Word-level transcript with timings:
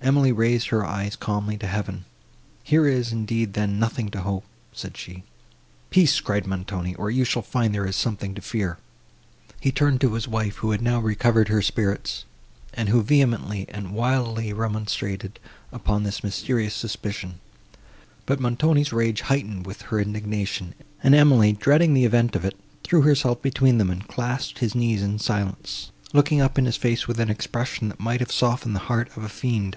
Emily 0.00 0.32
raised 0.32 0.68
her 0.68 0.86
eyes 0.86 1.16
calmly 1.16 1.58
to 1.58 1.66
heaven. 1.66 2.06
"Here 2.62 2.86
is, 2.86 3.12
indeed, 3.12 3.52
then, 3.52 3.78
nothing 3.78 4.08
to 4.12 4.22
hope!" 4.22 4.44
said 4.72 4.96
she. 4.96 5.24
"Peace!" 5.90 6.18
cried 6.20 6.46
Montoni, 6.46 6.94
"or 6.94 7.10
you 7.10 7.24
shall 7.26 7.42
find 7.42 7.74
there 7.74 7.84
is 7.84 7.94
something 7.96 8.34
to 8.34 8.40
fear." 8.40 8.78
He 9.60 9.70
turned 9.70 10.00
to 10.00 10.14
his 10.14 10.26
wife, 10.28 10.56
who 10.58 10.70
had 10.70 10.80
now 10.80 10.98
recovered 10.98 11.48
her 11.48 11.60
spirits, 11.60 12.24
and 12.72 12.88
who 12.88 13.02
vehemently 13.02 13.66
and 13.68 13.90
wildly 13.92 14.50
remonstrated 14.54 15.38
upon 15.72 16.04
this 16.04 16.24
mysterious 16.24 16.74
suspicion: 16.74 17.34
but 18.24 18.40
Montoni's 18.40 18.94
rage 18.94 19.22
heightened 19.22 19.66
with 19.66 19.82
her 19.92 20.00
indignation, 20.00 20.74
and 21.02 21.14
Emily, 21.14 21.52
dreading 21.52 21.92
the 21.92 22.06
event 22.06 22.34
of 22.34 22.46
it, 22.46 22.56
threw 22.82 23.02
herself 23.02 23.42
between 23.42 23.76
them, 23.76 23.90
and 23.90 24.08
clasped 24.08 24.60
his 24.60 24.74
knees 24.74 25.02
in 25.02 25.18
silence, 25.18 25.90
looking 26.14 26.40
up 26.40 26.56
in 26.58 26.64
his 26.64 26.78
face 26.78 27.06
with 27.06 27.20
an 27.20 27.28
expression, 27.28 27.90
that 27.90 28.00
might 28.00 28.20
have 28.20 28.32
softened 28.32 28.74
the 28.74 28.80
heart 28.88 29.14
of 29.14 29.22
a 29.22 29.28
fiend. 29.28 29.76